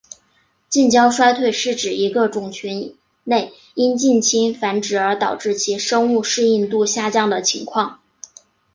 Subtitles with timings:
[0.67, 7.99] 近交衰退是指一个种群内因近亲繁殖而导致其生物适应度下降的情况。